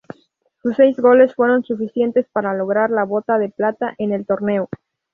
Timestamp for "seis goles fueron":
0.77-1.63